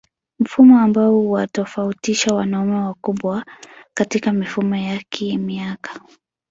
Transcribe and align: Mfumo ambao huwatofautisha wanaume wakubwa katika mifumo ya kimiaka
Mfumo 0.39 0.79
ambao 0.79 1.11
huwatofautisha 1.11 2.35
wanaume 2.35 2.75
wakubwa 2.75 3.45
katika 3.93 4.33
mifumo 4.33 4.75
ya 4.75 5.03
kimiaka 5.09 6.01